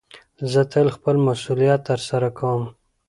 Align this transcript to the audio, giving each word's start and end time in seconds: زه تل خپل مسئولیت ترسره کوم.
زه 0.51 0.61
تل 0.71 0.87
خپل 0.95 1.15
مسئولیت 1.27 1.79
ترسره 1.89 2.29
کوم. 2.37 2.63